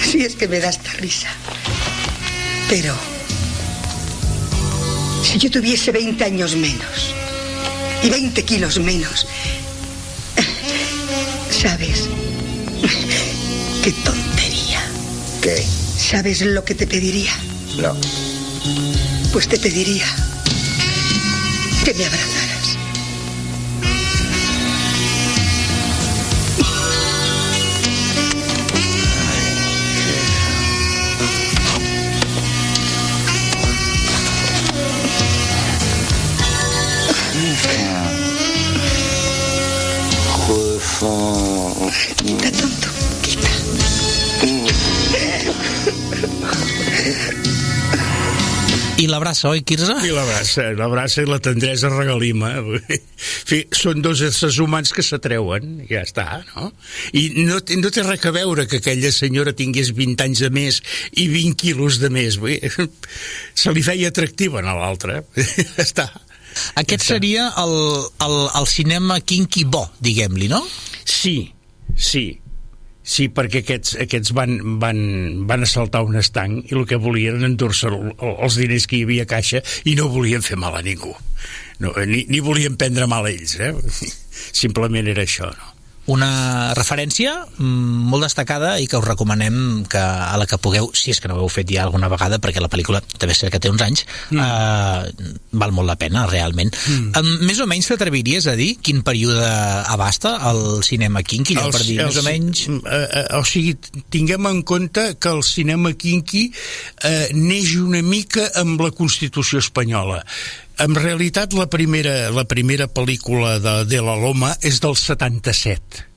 Si 0.00 0.22
es 0.24 0.34
que 0.36 0.48
me 0.48 0.60
da 0.60 0.70
esta 0.70 0.92
risa. 1.02 1.28
Pero... 2.70 2.94
Si 5.22 5.38
yo 5.38 5.50
tuviese 5.50 5.92
20 5.92 6.24
años 6.24 6.56
menos 6.56 7.14
y 8.02 8.10
20 8.10 8.44
kilos 8.44 8.78
menos, 8.80 9.26
¿sabes? 11.50 12.08
Qué 13.84 13.92
tontería. 13.92 14.82
¿Qué? 15.42 15.64
¿Sabes 15.98 16.40
lo 16.42 16.64
que 16.64 16.74
te 16.74 16.86
pediría? 16.86 17.32
No. 17.76 17.96
Pues 19.32 19.48
te 19.48 19.58
pediría 19.58 20.06
que 21.84 21.94
me 21.94 22.04
abrazaras. 22.04 22.49
I 49.10 49.12
l'abraça, 49.12 49.48
oi, 49.50 49.64
Quirze? 49.66 49.96
I 50.06 50.12
l'abraça, 50.14 50.68
l'abraça 50.78 51.24
i 51.24 51.26
la 51.26 51.40
tendresa 51.42 51.88
regalima. 51.90 52.52
En 52.62 53.00
fi, 53.18 53.64
són 53.74 54.04
dos 54.04 54.20
éssers 54.22 54.60
humans 54.62 54.92
que 54.94 55.02
s'atreuen, 55.02 55.80
ja 55.88 56.04
està, 56.06 56.26
no? 56.52 56.68
I 57.18 57.24
no, 57.48 57.58
no 57.58 57.90
té 57.90 58.04
res 58.06 58.28
a 58.30 58.32
veure 58.36 58.68
que 58.70 58.78
aquella 58.78 59.10
senyora 59.10 59.56
tingués 59.58 59.90
20 59.98 60.22
anys 60.28 60.44
de 60.44 60.50
més 60.54 60.78
i 61.18 61.26
20 61.32 61.58
quilos 61.58 61.98
de 61.98 62.12
més. 62.14 62.38
Vull 62.38 62.54
dir, 62.54 62.70
Se 63.60 63.74
li 63.74 63.82
feia 63.82 64.12
atractiva 64.14 64.62
a 64.62 64.76
l'altre. 64.78 65.24
Ja 65.74 65.82
està. 65.82 66.06
Aquest 66.78 67.02
seria 67.06 67.48
el, 67.62 67.74
el, 68.22 68.36
el 68.60 68.70
cinema 68.70 69.18
kinky 69.22 69.64
bo, 69.70 69.84
diguem-li, 70.02 70.46
no? 70.50 70.62
Sí, 71.02 71.50
sí, 71.98 72.24
Sí, 73.10 73.26
perquè 73.34 73.64
aquests, 73.64 73.96
aquests 74.04 74.30
van, 74.36 74.52
van, 74.82 75.00
van 75.48 75.64
assaltar 75.66 76.04
un 76.06 76.14
estanc 76.20 76.68
i 76.70 76.76
el 76.78 76.84
que 76.86 76.98
volien 77.02 77.40
era 77.40 77.48
endur-se 77.50 77.88
el- 77.90 78.12
els 78.30 78.58
diners 78.60 78.86
que 78.86 79.00
hi 79.00 79.02
havia 79.08 79.24
a 79.26 79.30
caixa 79.32 79.62
i 79.90 79.96
no 79.98 80.06
volien 80.12 80.44
fer 80.46 80.58
mal 80.60 80.76
a 80.78 80.82
ningú. 80.86 81.10
No, 81.82 81.90
ni, 82.06 82.22
ni 82.30 82.38
volien 82.44 82.76
prendre 82.78 83.08
mal 83.10 83.26
a 83.26 83.32
ells, 83.32 83.56
eh? 83.58 83.72
Simplement 84.62 85.08
era 85.10 85.24
això, 85.26 85.50
no? 85.50 85.69
Una 86.10 86.74
referència 86.76 87.34
mm, 87.46 88.06
molt 88.10 88.26
destacada 88.26 88.74
i 88.82 88.88
que 88.90 88.98
us 88.98 89.06
recomanem 89.06 89.84
que 89.90 90.00
a 90.00 90.36
la 90.40 90.46
que 90.50 90.58
pugueu, 90.58 90.90
si 90.96 91.12
és 91.14 91.20
que 91.22 91.30
no 91.30 91.36
ho 91.38 91.44
heu 91.44 91.52
fet 91.52 91.70
ja 91.70 91.84
alguna 91.86 92.10
vegada, 92.12 92.40
perquè 92.42 92.62
la 92.62 92.70
pel·lícula 92.72 93.02
també 93.16 93.36
sé 93.36 93.50
que 93.52 93.60
té 93.62 93.70
uns 93.70 93.84
anys, 93.84 94.04
mm. 94.30 94.40
eh, 94.40 95.34
val 95.62 95.74
molt 95.76 95.90
la 95.90 95.98
pena, 96.00 96.26
realment. 96.30 96.72
Mm. 96.74 97.12
Um, 97.20 97.30
més 97.48 97.60
o 97.62 97.68
menys 97.70 97.90
t'atreviries 97.90 98.48
a 98.50 98.56
dir 98.58 98.72
quin 98.82 99.04
període 99.06 99.46
abasta 99.94 100.36
el 100.50 100.82
cinema 100.86 101.22
kinky, 101.22 101.58
allò 101.58 101.74
per 101.74 101.84
dir, 101.86 102.00
més 102.02 102.20
o 102.20 102.26
menys... 102.26 102.64
Eh, 102.70 103.04
eh, 103.04 103.26
o 103.38 103.44
sigui, 103.46 103.76
tinguem 104.12 104.50
en 104.50 104.64
compte 104.66 105.12
que 105.20 105.34
el 105.34 105.44
cinema 105.46 105.94
kinky 105.94 106.48
eh, 106.50 107.28
neix 107.36 107.76
una 107.80 108.02
mica 108.06 108.50
amb 108.60 108.82
la 108.82 108.90
Constitució 108.96 109.62
espanyola. 109.62 110.24
En 110.80 110.94
realitat, 110.96 111.52
la 111.52 111.66
primera, 111.68 112.30
la 112.32 112.46
primera 112.48 112.86
pel·lícula 112.88 113.58
de, 113.60 113.74
de 113.84 114.00
la 114.00 114.14
Loma 114.16 114.54
és 114.64 114.80
del 114.80 114.96
77 114.96 116.09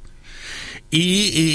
i, 0.94 1.04
i, 1.44 1.46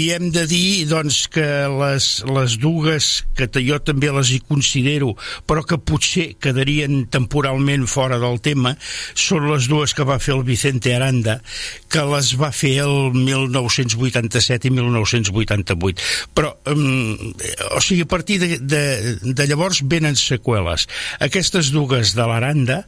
i 0.00 0.02
hem 0.14 0.30
de 0.34 0.44
dir 0.48 0.86
doncs, 0.90 1.26
que 1.32 1.46
les, 1.72 2.08
les 2.28 2.56
dues 2.60 3.10
que 3.36 3.48
jo 3.64 3.78
també 3.84 4.10
les 4.14 4.32
hi 4.34 4.40
considero 4.48 5.14
però 5.48 5.64
que 5.66 5.78
potser 5.78 6.30
quedarien 6.40 7.04
temporalment 7.12 7.86
fora 7.90 8.18
del 8.22 8.40
tema 8.44 8.74
són 9.14 9.48
les 9.50 9.68
dues 9.70 9.94
que 9.96 10.06
va 10.08 10.18
fer 10.22 10.34
el 10.38 10.44
Vicente 10.48 10.94
Aranda 10.96 11.38
que 11.92 12.04
les 12.14 12.32
va 12.40 12.50
fer 12.54 12.78
el 12.84 13.12
1987 13.16 14.70
i 14.70 14.74
1988 14.78 16.08
però 16.36 16.54
um, 16.72 17.34
o 17.76 17.82
sigui 17.84 18.04
a 18.06 18.10
partir 18.10 18.38
de, 18.42 18.58
de, 18.58 18.82
de 19.22 19.46
llavors 19.48 19.82
venen 19.84 20.16
seqüeles. 20.18 20.88
Aquestes 21.24 21.72
dues 21.74 22.14
de 22.16 22.26
l'Aranda 22.28 22.82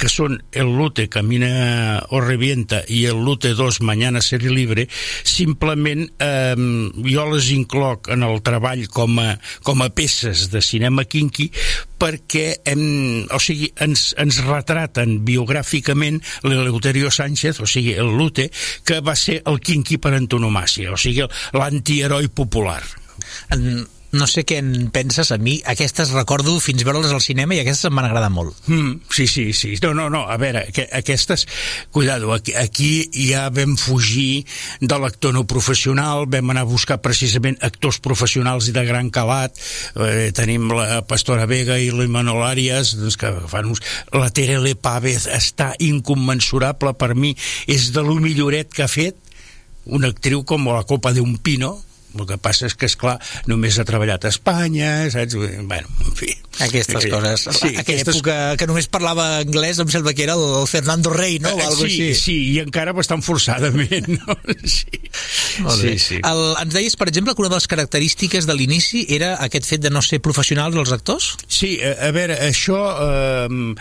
que 0.00 0.08
són 0.08 0.38
El 0.56 0.70
Lute 0.78 1.08
Camina 1.12 2.00
o 2.10 2.20
Revienta 2.24 2.80
i 2.88 3.02
El 3.10 3.20
Lute 3.24 3.52
2 3.54 3.80
Mañana 3.84 4.22
Seré 4.24 4.48
Libre, 4.50 4.86
simplement 5.24 6.06
eh, 6.18 6.54
jo 7.04 7.26
les 7.34 7.50
incloc 7.52 8.08
en 8.14 8.24
el 8.24 8.40
treball 8.46 8.86
com 8.88 9.18
a, 9.20 9.34
com 9.66 9.84
a 9.84 9.90
peces 9.92 10.48
de 10.50 10.62
cinema 10.64 11.04
kinky 11.04 11.50
perquè 12.00 12.46
hem, 12.64 13.26
o 13.28 13.38
sigui, 13.42 13.68
ens, 13.84 14.14
ens 14.16 14.40
retraten 14.46 15.18
biogràficament 15.28 16.22
l'Eleuterio 16.48 17.12
Sánchez, 17.12 17.60
o 17.60 17.68
sigui, 17.68 17.92
el 18.00 18.08
Lute, 18.16 18.48
que 18.88 19.02
va 19.04 19.12
ser 19.20 19.42
el 19.44 19.60
kinky 19.60 20.00
per 20.00 20.14
antonomàcia, 20.16 20.94
o 20.94 20.96
sigui, 21.00 21.28
l'antiheroi 21.52 22.30
popular. 22.32 22.80
En- 23.52 23.84
No 24.10 24.26
sé 24.26 24.42
què 24.42 24.58
en 24.58 24.88
penses, 24.90 25.30
a 25.30 25.38
mi 25.38 25.60
aquestes 25.70 26.10
recordo 26.10 26.56
fins 26.62 26.82
veure-les 26.86 27.12
al 27.14 27.22
cinema 27.22 27.54
i 27.54 27.60
aquestes 27.62 27.86
em 27.86 27.94
van 27.94 28.08
agradar 28.08 28.30
molt. 28.34 28.56
Mm, 28.66 28.96
sí, 29.06 29.28
sí, 29.30 29.44
sí. 29.54 29.76
No, 29.84 29.92
no, 29.94 30.08
no, 30.10 30.24
a 30.26 30.36
veure, 30.40 30.64
que, 30.74 30.88
aquestes... 30.98 31.46
Cuidado, 31.94 32.32
aquí, 32.34 32.54
aquí 32.58 32.90
ja 33.14 33.46
vam 33.54 33.76
fugir 33.78 34.44
de 34.80 34.98
l'actor 34.98 35.34
no 35.36 35.44
professional, 35.46 36.26
vam 36.30 36.50
anar 36.50 36.64
a 36.66 36.70
buscar 36.70 36.98
precisament 37.04 37.60
actors 37.66 38.00
professionals 38.02 38.66
i 38.70 38.74
de 38.74 38.84
gran 38.88 39.12
calat. 39.14 39.54
Eh, 39.94 40.30
tenim 40.34 40.66
la 40.74 41.04
Pastora 41.06 41.46
Vega 41.50 41.78
i 41.78 41.92
l'Imanol 41.94 42.42
Arias, 42.46 42.96
doncs 42.98 43.18
que 43.20 43.30
fan 43.50 43.70
uns... 43.70 43.84
La 44.10 44.32
Terele 44.34 44.74
Pávez 44.74 45.28
està 45.30 45.72
incommensurable 45.78 46.96
per 46.98 47.14
mi, 47.14 47.36
és 47.70 47.92
de 47.94 48.02
lo 48.02 48.18
milloret 48.18 48.74
que 48.74 48.86
ha 48.86 48.90
fet 48.90 49.18
una 49.86 50.10
actriu 50.10 50.42
com 50.44 50.66
la 50.68 50.82
Copa 50.84 51.14
de 51.14 51.22
un 51.22 51.38
Pino, 51.38 51.78
el 52.16 52.26
que 52.28 52.38
passa 52.42 52.68
és 52.70 52.76
que, 52.76 52.90
és 52.90 52.96
clar 53.00 53.18
només 53.50 53.78
ha 53.78 53.86
treballat 53.88 54.24
a 54.24 54.32
Espanya, 54.34 54.92
saps? 55.12 55.38
Bueno, 55.38 55.88
en 56.06 56.16
fi. 56.18 56.34
Aquestes 56.60 57.02
Sí, 57.04 57.10
coses. 57.10 57.40
sí, 57.50 57.50
Aquella 57.68 57.80
aquestes- 57.80 58.16
època 58.16 58.56
que 58.60 58.66
només 58.68 58.86
parlava 58.92 59.38
anglès, 59.40 59.78
em 59.80 59.88
sembla 59.88 60.12
que 60.14 60.22
era 60.24 60.34
el, 60.34 60.66
Fernando 60.68 61.10
Rey, 61.10 61.38
no? 61.40 61.54
O 61.54 61.58
Eh, 61.60 61.64
algo 61.64 61.86
sí, 61.86 62.10
així. 62.10 62.14
sí, 62.14 62.36
i 62.52 62.58
encara 62.60 62.92
bastant 62.92 63.22
forçadament, 63.22 64.08
no? 64.20 64.36
Sí, 64.64 64.86
Molt 65.64 65.82
bé. 65.82 65.98
sí, 65.98 65.98
sí. 65.98 66.20
El, 66.22 66.42
ens 66.62 66.74
deies, 66.74 66.96
per 66.96 67.08
exemple, 67.08 67.34
que 67.34 67.42
una 67.42 67.48
de 67.50 67.56
les 67.56 67.66
característiques 67.68 68.46
de 68.46 68.54
l'inici 68.54 69.06
era 69.08 69.34
aquest 69.42 69.66
fet 69.66 69.80
de 69.80 69.90
no 69.90 70.02
ser 70.02 70.20
professionals 70.20 70.76
els 70.76 70.92
actors? 70.92 71.36
Sí, 71.48 71.78
a, 71.82 72.08
a 72.08 72.10
veure, 72.12 72.36
això 72.50 72.78
eh, 73.06 73.74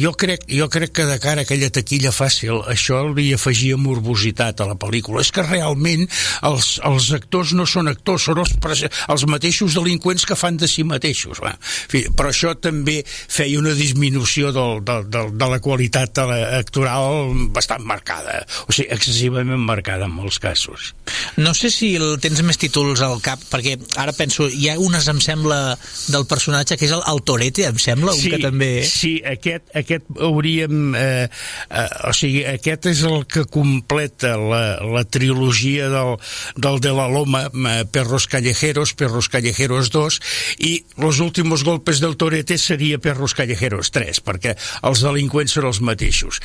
jo, 0.00 0.12
crec, 0.18 0.44
jo 0.50 0.68
crec 0.72 0.92
que 0.92 1.04
de 1.08 1.18
cara 1.22 1.42
a 1.42 1.44
aquella 1.44 1.70
taquilla 1.74 2.12
fàcil 2.14 2.60
això 2.70 3.02
li 3.14 3.32
afegia 3.34 3.76
morbositat 3.80 4.60
a 4.60 4.66
la 4.70 4.76
pel·lícula. 4.80 5.20
És 5.24 5.30
que 5.34 5.42
realment 5.46 6.06
els, 6.42 6.78
els 6.84 7.10
actors 7.16 7.52
no 7.56 7.66
són 7.66 7.88
actors, 7.92 8.26
són 8.28 8.40
els, 8.42 8.54
els 9.08 9.26
mateixos 9.30 9.74
delinqüents 9.76 10.26
que 10.26 10.36
fan 10.38 10.56
de 10.60 10.68
si 10.70 10.84
mateixos. 10.84 11.40
Va. 11.44 11.54
Fi, 11.90 12.04
però 12.16 12.30
això 12.32 12.54
també 12.56 13.00
feia 13.06 13.58
una 13.60 13.74
disminució 13.76 14.52
del, 14.54 14.82
del, 14.86 15.08
del, 15.12 15.32
de 15.38 15.48
la 15.50 15.60
qualitat 15.64 16.14
de 16.16 16.26
la 16.28 16.38
actoral 16.60 17.32
bastant 17.54 17.84
marcada, 17.86 18.42
o 18.68 18.74
sigui, 18.74 18.90
excessivament 18.94 19.60
marcada 19.60 20.08
en 20.08 20.14
molts 20.14 20.40
casos. 20.42 20.92
No 21.40 21.54
sé 21.56 21.70
si 21.74 21.94
el, 21.98 22.16
tens 22.22 22.42
més 22.46 22.58
títols 22.60 23.02
al 23.04 23.20
cap, 23.24 23.42
perquè 23.50 23.76
ara 24.00 24.14
penso, 24.16 24.48
hi 24.48 24.68
ha 24.70 24.78
unes, 24.80 25.08
em 25.10 25.20
sembla, 25.24 25.60
del 26.12 26.26
personatge 26.30 26.78
que 26.78 26.88
és 26.88 26.94
el, 26.94 27.02
el 27.10 27.22
Torete, 27.26 27.66
em 27.68 27.80
sembla, 27.80 28.14
un 28.14 28.34
que 28.34 28.40
també... 28.42 28.70
Sí, 28.88 29.16
aquest, 29.34 29.70
aquest 29.76 30.08
hauríem... 30.20 30.94
Eh, 30.98 31.26
eh, 31.26 31.88
o 32.08 32.14
sigui, 32.16 32.44
aquest 32.48 32.90
és 32.92 33.04
el 33.08 33.24
que 33.30 33.44
completa 33.50 34.34
la, 34.40 34.62
la 34.84 35.04
trilogia 35.04 35.90
del, 35.92 36.16
del 36.56 36.80
de 36.84 36.94
la 36.96 37.08
Loma, 37.10 37.46
eh, 37.48 37.84
Perros 37.90 38.28
Callejeros, 38.30 38.94
Perros 38.98 39.28
Callejeros 39.32 39.90
2, 39.94 40.20
i 40.64 40.74
Los 40.96 41.20
últimos 41.20 41.63
golpes 41.64 41.98
del 42.04 42.16
Torete 42.20 42.58
seria 42.60 42.98
Perros 43.02 43.34
Callejeros 43.34 43.90
3, 43.94 44.20
perquè 44.24 44.54
els 44.86 45.02
delinqüents 45.04 45.56
són 45.56 45.66
els 45.70 45.80
mateixos. 45.84 46.38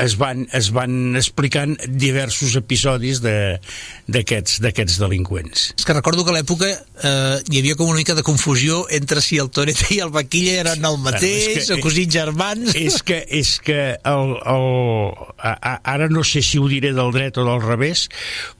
Es 0.00 0.16
van, 0.20 0.46
es 0.56 0.70
van 0.74 1.14
explicant 1.20 1.76
diversos 1.86 2.56
episodis 2.58 3.20
de- 3.22 3.60
d'aquests 4.08 4.58
d'aquests 4.64 4.98
delinqüents. 5.00 5.68
És 5.78 5.84
que 5.86 5.94
recordo 5.94 6.24
que 6.24 6.32
a 6.32 6.36
l'època 6.40 6.68
eh, 6.72 7.38
hi 7.50 7.60
havia 7.60 7.76
com 7.78 7.88
una 7.92 8.00
mica 8.00 8.16
de 8.18 8.24
confusió 8.26 8.86
entre 8.90 9.20
si 9.22 9.38
el 9.38 9.50
Torete 9.50 9.92
i 9.94 10.00
el 10.02 10.10
Vaquilla 10.14 10.58
eren 10.64 10.84
el 10.84 10.98
mateix, 10.98 11.48
Bueno, 11.52 11.66
que- 11.66 11.74
o 11.74 11.80
cosins 11.84 12.12
germans... 12.14 12.74
és 12.74 13.02
que, 13.02 13.20
és 13.28 13.58
que 13.62 13.78
el, 14.02 14.34
el, 14.40 14.66
a, 15.38 15.52
a, 15.52 15.74
ara 15.94 16.08
no 16.08 16.24
sé 16.24 16.42
si 16.42 16.58
ho 16.58 16.66
diré 16.70 16.92
del 16.96 17.12
dret 17.12 17.36
o 17.38 17.44
del 17.44 17.60
revés, 17.62 18.08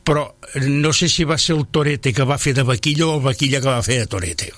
però 0.04 0.26
no 0.66 0.92
sé 0.92 1.08
si 1.08 1.24
va 1.24 1.38
ser 1.38 1.54
el 1.56 1.66
Torete 1.70 2.12
que 2.12 2.24
va 2.28 2.36
fer 2.38 2.52
de 2.54 2.64
Vaquilla 2.66 3.06
o 3.06 3.16
el 3.16 3.22
Vaquilla 3.24 3.60
que 3.62 3.70
va 3.70 3.82
fer 3.86 4.00
de 4.02 4.06
Torete. 4.10 4.50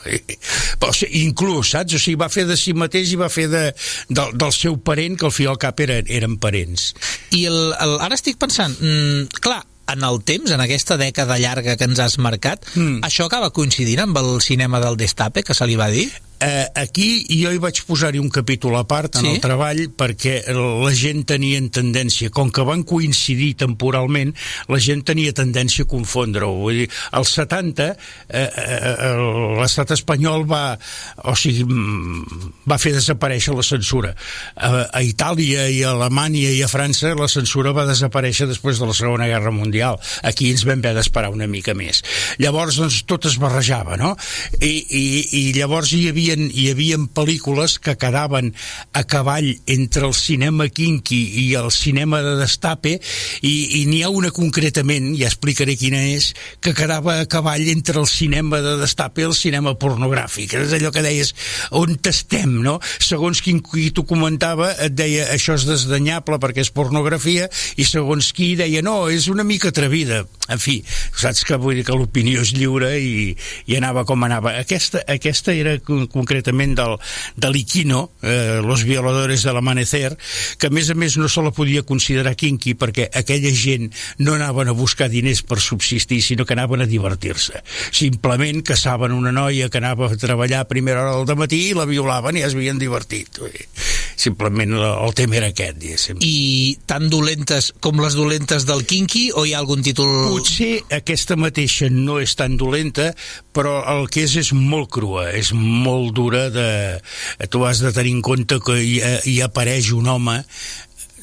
Però, 0.81 0.89
o 0.93 0.97
sigui, 0.97 1.21
inclús, 1.29 1.44
saps? 1.65 1.95
O 1.95 1.99
sigui, 2.01 2.17
va 2.21 2.29
fer 2.33 2.47
de 2.49 2.57
si 2.57 2.73
mateix 2.77 3.13
i 3.13 3.17
va 3.21 3.29
fer 3.33 3.47
de, 3.53 3.63
del, 4.09 4.33
del 4.41 4.53
seu 4.57 4.77
parent, 4.81 5.19
que 5.21 5.27
al 5.29 5.33
fi 5.35 5.47
al 5.51 5.59
cap 5.61 5.81
eren, 5.85 6.09
eren 6.09 6.39
parents. 6.43 6.93
I 7.37 7.45
el, 7.51 7.61
el, 7.81 7.97
ara 8.05 8.15
estic 8.19 8.39
pensant, 8.41 8.75
mm, 8.81 9.41
clar, 9.45 9.63
en 9.93 10.01
el 10.09 10.23
temps, 10.25 10.49
en 10.51 10.61
aquesta 10.65 10.97
dècada 10.97 11.37
llarga 11.39 11.75
que 11.77 11.85
ens 11.85 11.99
has 12.01 12.15
marcat, 12.19 12.65
Mm. 12.75 13.03
això 13.05 13.27
acaba 13.29 13.51
coincidint 13.53 14.01
amb 14.01 14.17
el 14.17 14.41
cinema 14.41 14.81
del 14.81 14.97
Destape, 14.97 15.43
que 15.45 15.55
se 15.55 15.67
li 15.69 15.77
va 15.77 15.91
dir? 15.93 16.09
Eh, 16.45 16.67
aquí 16.85 17.09
jo 17.41 17.53
hi 17.55 17.61
vaig 17.63 17.79
posar-hi 17.89 18.21
un 18.21 18.29
capítol 18.33 18.77
a 18.77 18.85
part 18.89 19.17
en 19.17 19.25
Sí? 19.25 19.31
el 19.35 19.41
treball 19.41 19.81
perquè 19.97 20.35
la 20.53 20.93
gent 20.93 21.25
tenia 21.25 21.61
tendència, 21.73 22.29
com 22.35 22.51
que 22.53 22.65
van 22.67 22.83
coincidir 22.85 23.55
temporalment, 23.57 24.35
la 24.69 24.81
gent 24.83 25.05
tenia 25.07 25.33
tendència 25.33 25.87
a 25.87 25.89
confondre-ho. 25.89 26.53
Vull 26.61 26.83
dir, 26.83 26.89
als 27.17 27.33
70 27.39 27.87
eh, 27.89 27.97
eh, 28.45 29.15
l'estat 29.61 29.95
espanyol 29.97 30.45
va, 30.51 30.77
o 31.25 31.35
sigui, 31.39 31.65
mm, 31.65 32.51
va 32.69 32.79
fer 32.83 32.93
desaparèixer 32.97 33.55
la 33.57 33.65
censura. 33.65 34.13
A, 34.57 34.89
a 34.93 35.03
Itàlia 35.07 35.69
i 35.71 35.83
a 35.85 35.95
Alemanya 35.95 36.51
i 36.53 36.61
a 36.65 36.69
França 36.69 37.15
la 37.17 37.29
censura 37.31 37.73
va 37.77 37.87
desaparèixer 37.89 38.49
després 38.51 38.81
de 38.83 38.91
la 38.91 38.97
Segona 38.97 39.29
Guerra 39.31 39.53
Mundial. 39.55 39.99
Aquí 40.23 40.51
ens 40.51 40.67
vam 40.69 40.83
haver 40.85 40.95
d'esperar 40.99 41.31
una 41.33 41.47
mica 41.49 41.73
més. 41.79 42.03
Llavors, 42.43 42.77
doncs, 42.83 43.01
tot 43.09 43.25
es 43.31 43.39
barrejava, 43.41 43.97
no? 43.97 44.15
I, 44.61 44.75
i, 44.85 45.05
i 45.41 45.43
llavors 45.57 45.93
hi 45.95 46.09
havia, 46.11 46.34
hi 46.41 46.69
havia 46.73 46.99
pel·lícules 47.15 47.79
que 47.83 47.97
quedaven 48.01 48.53
a 48.93 49.05
cavall 49.05 49.51
entre 49.71 50.07
el 50.09 50.15
cinema 50.15 50.69
kinky 50.69 51.21
i 51.45 51.47
el 51.59 51.71
cinema 51.75 52.23
de 52.25 52.37
destape 52.41 52.97
i, 53.43 53.55
i 53.81 53.85
n'hi 53.91 54.03
ha 54.05 54.13
una 54.13 54.33
concretament, 54.35 55.13
ja 55.19 55.29
explicaré 55.31 55.77
quina 55.81 56.01
és, 56.15 56.33
que 56.61 56.75
quedava 56.77 57.19
a 57.21 57.29
cavall 57.31 57.67
entre 57.73 58.01
el 58.01 58.09
cinema 58.11 58.61
de 58.65 58.77
destape 58.81 59.25
i 59.25 59.29
el 59.29 59.37
cinema 59.37 59.75
pornogràfic. 59.81 60.57
És 60.59 60.75
allò 60.77 60.93
que 60.95 61.05
deies, 61.05 61.35
on 61.75 61.99
estem, 62.15 62.61
no? 62.63 62.79
Segons 63.03 63.41
quin 63.45 63.61
qui 63.65 63.91
t'ho 63.95 64.05
comentava, 64.09 64.71
et 64.83 64.95
deia 64.97 65.29
això 65.35 65.57
és 65.59 65.67
desdanyable 65.69 66.39
perquè 66.43 66.65
és 66.65 66.73
pornografia 66.75 67.49
i 67.81 67.87
segons 67.89 68.33
qui 68.37 68.55
deia 68.59 68.83
no, 68.85 69.09
és 69.11 69.29
una 69.33 69.45
mica 69.47 69.71
atrevida. 69.73 70.25
En 70.53 70.61
fi, 70.61 70.81
saps 71.17 71.45
que 71.49 71.59
vull 71.61 71.79
dir 71.79 71.87
que 71.89 71.97
l'opinió 71.97 72.43
és 72.45 72.53
lliure 72.57 72.91
i, 73.01 73.33
i 73.67 73.79
anava 73.79 74.05
com 74.09 74.25
anava. 74.27 74.55
Aquesta, 74.61 75.03
aquesta 75.09 75.55
era 75.57 75.79
concretament 76.15 76.77
del, 76.79 76.97
de 77.37 77.51
l'Iquino, 77.51 78.07
eh, 78.23 78.61
Los 78.65 78.85
violadores 78.87 79.43
de 79.43 79.53
l'amanecer, 79.53 80.15
que 80.59 80.71
a 80.71 80.75
més 80.75 80.91
a 80.91 80.97
més 80.99 81.19
no 81.21 81.29
se 81.29 81.43
la 81.43 81.53
podia 81.55 81.85
considerar 81.87 82.37
kinky 82.39 82.77
perquè 82.79 83.09
aquella 83.13 83.53
gent 83.55 83.91
no 84.23 84.37
anaven 84.39 84.71
a 84.71 84.77
buscar 84.77 85.11
diners 85.11 85.43
per 85.47 85.61
subsistir, 85.61 86.23
sinó 86.23 86.47
que 86.47 86.55
anaven 86.57 86.85
a 86.85 86.91
divertir-se. 86.91 87.65
Simplement 87.91 88.63
caçaven 88.67 89.15
una 89.17 89.35
noia 89.35 89.71
que 89.71 89.83
anava 89.83 90.11
a 90.11 90.21
treballar 90.21 90.65
a 90.65 90.71
primera 90.71 91.05
hora 91.05 91.27
del 91.27 91.41
matí 91.41 91.61
i 91.71 91.77
la 91.77 91.89
violaven 91.89 92.39
i 92.39 92.45
ja 92.45 92.51
es 92.51 92.57
havien 92.57 92.79
divertit. 92.79 93.41
Simplement 94.17 94.77
el 94.79 95.15
tema 95.17 95.41
era 95.41 95.49
aquest, 95.51 95.79
diguéssim. 95.81 96.21
I 96.23 96.77
tan 96.87 97.09
dolentes 97.11 97.73
com 97.83 97.99
les 98.03 98.15
dolentes 98.15 98.67
del 98.69 98.85
kinky 98.87 99.31
o 99.35 99.47
hi 99.47 99.55
ha 99.55 99.63
algun 99.63 99.83
títol... 99.83 100.11
Potser 100.35 100.85
aquesta 100.95 101.37
mateixa 101.41 101.89
no 101.91 102.21
és 102.23 102.37
tan 102.39 102.59
dolenta, 102.61 103.11
però 103.55 103.81
el 103.95 104.07
que 104.13 104.27
és 104.29 104.37
és 104.45 104.53
molt 104.55 104.91
crua, 104.95 105.29
és 105.35 105.53
molt 105.57 106.04
dura 106.13 106.49
de... 106.51 107.01
Tu 107.51 107.65
has 107.65 107.81
de 107.85 107.93
tenir 107.95 108.17
en 108.17 108.23
compte 108.23 108.61
que 108.65 108.79
hi, 108.83 108.99
hi 109.31 109.41
apareix 109.45 109.93
un 109.97 110.09
home 110.11 110.41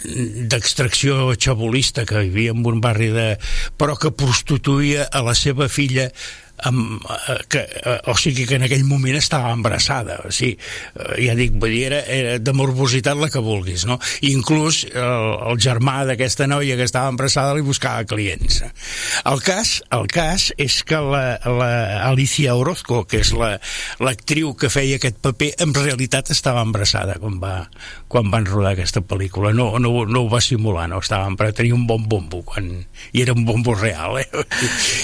d'extracció 0.01 1.35
xabolista 1.37 2.07
que 2.09 2.23
vivia 2.25 2.55
en 2.55 2.65
un 2.65 2.81
barri 2.81 3.11
de... 3.13 3.27
però 3.77 3.97
que 3.99 4.13
prostituïa 4.15 5.05
a 5.11 5.21
la 5.25 5.35
seva 5.37 5.69
filla 5.69 6.09
amb, 6.67 7.01
eh, 7.05 7.37
que, 7.49 7.59
eh, 7.59 7.97
o 8.11 8.15
sigui 8.17 8.45
que 8.45 8.57
en 8.59 8.65
aquell 8.67 8.83
moment 8.85 9.17
estava 9.17 9.51
embarassada 9.53 10.19
o 10.27 10.31
sigui, 10.33 10.57
eh, 10.95 11.25
ja 11.25 11.35
dic, 11.37 11.55
vull 11.57 11.73
dir, 11.73 11.85
era, 11.89 12.01
era 12.05 12.37
de 12.39 12.53
morbositat 12.53 13.17
la 13.17 13.31
que 13.33 13.41
vulguis 13.43 13.85
no? 13.89 13.97
I 14.21 14.33
inclús 14.35 14.83
el, 14.91 15.27
el 15.51 15.61
germà 15.61 16.01
d'aquesta 16.07 16.47
noia 16.49 16.77
que 16.77 16.87
estava 16.87 17.09
embarassada 17.11 17.55
li 17.57 17.65
buscava 17.65 18.05
clients 18.09 18.61
el 18.61 19.41
cas, 19.45 19.79
el 19.95 20.07
cas 20.11 20.51
és 20.61 20.81
que 20.87 21.01
la, 21.01 21.39
la 21.45 21.71
Alicia 22.11 22.55
Orozco 22.55 23.03
que 23.09 23.23
és 23.25 23.33
l'actriu 23.33 24.53
la, 24.53 24.59
que 24.61 24.71
feia 24.73 24.99
aquest 25.01 25.21
paper 25.23 25.53
en 25.65 25.73
realitat 25.77 26.31
estava 26.35 26.63
embarassada 26.65 27.17
quan, 27.21 27.39
va, 27.41 27.55
quan 28.11 28.29
van 28.33 28.45
rodar 28.45 28.75
aquesta 28.75 29.01
pel·lícula 29.01 29.53
no, 29.57 29.71
no, 29.81 30.05
no 30.05 30.25
ho 30.25 30.29
va 30.31 30.43
simular, 30.43 30.87
no 30.91 31.01
estava 31.01 31.29
embarassada 31.29 31.63
tenia 31.63 31.77
un 31.77 31.87
bon 31.89 32.05
bombo 32.09 32.43
quan... 32.45 32.69
i 33.11 33.21
era 33.25 33.33
un 33.33 33.45
bombo 33.45 33.73
real 33.75 34.19
eh? 34.21 34.27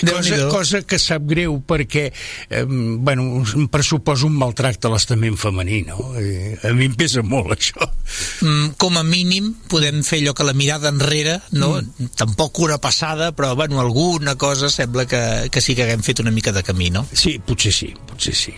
cosa, 0.05 0.37
cosa 0.51 0.81
que 0.85 0.99
sap 1.01 1.25
greu 1.27 1.46
greu 1.47 1.61
perquè 1.65 2.11
eh, 2.49 2.65
bueno, 2.67 3.43
em 3.55 3.67
pressuposa 3.71 4.27
un 4.27 4.35
maltracte 4.37 4.87
a 4.87 4.93
l'estament 4.93 5.37
femení 5.39 5.83
no? 5.87 6.11
A 6.11 6.73
mi 6.75 6.89
em 6.89 6.95
pesa 6.97 7.23
molt 7.23 7.55
això 7.55 7.87
mm, 7.87 8.77
com 8.77 8.99
a 8.99 9.05
mínim 9.07 9.53
podem 9.71 10.03
fer 10.03 10.21
allò 10.21 10.35
que 10.37 10.47
la 10.47 10.55
mirada 10.57 10.91
enrere 10.91 11.39
no? 11.51 11.77
Mm. 11.79 12.13
tampoc 12.19 12.59
una 12.59 12.77
passada 12.77 13.31
però 13.31 13.55
bueno, 13.55 13.79
alguna 13.79 14.35
cosa 14.35 14.69
sembla 14.69 15.07
que, 15.07 15.49
que 15.51 15.61
sí 15.61 15.75
que 15.75 15.87
haguem 15.87 16.03
fet 16.03 16.19
una 16.19 16.31
mica 16.31 16.51
de 16.51 16.63
camí 16.63 16.91
no? 16.91 17.07
sí, 17.11 17.39
potser 17.39 17.73
sí, 17.73 17.93
potser 18.07 18.35
sí 18.35 18.55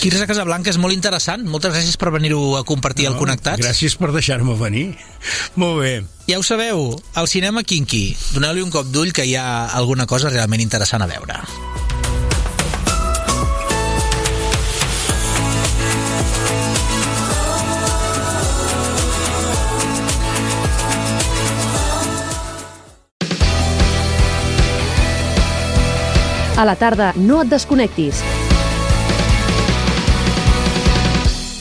Quirze 0.00 0.26
Casablanca 0.26 0.72
és 0.72 0.78
molt 0.82 0.94
interessant. 0.96 1.44
Moltes 1.46 1.74
gràcies 1.74 1.98
per 2.00 2.10
venir-ho 2.14 2.56
a 2.58 2.64
compartir 2.66 3.06
no, 3.06 3.14
al 3.14 3.20
Connectats. 3.20 3.62
Gràcies 3.62 3.96
per 4.00 4.10
deixar-me 4.10 4.56
venir. 4.58 4.86
Molt 5.60 5.82
bé. 5.84 5.94
Ja 6.26 6.40
ho 6.40 6.46
sabeu, 6.46 6.88
al 7.14 7.30
cinema 7.30 7.62
Kinky. 7.62 8.04
Doneu-li 8.34 8.66
un 8.66 8.74
cop 8.74 8.90
d'ull 8.90 9.14
que 9.14 9.26
hi 9.26 9.36
ha 9.38 9.48
alguna 9.78 10.10
cosa 10.10 10.32
realment 10.34 10.66
interessant 10.66 11.06
a 11.06 11.10
veure. 11.10 11.44
A 26.60 26.64
la 26.66 26.74
tarda, 26.76 27.14
no 27.16 27.38
et 27.40 27.48
desconnectis. 27.48 28.20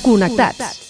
Connectats. 0.03 0.88